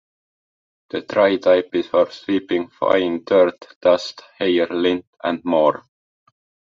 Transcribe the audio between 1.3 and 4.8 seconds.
type is for sweeping fine dirt, dust, hair,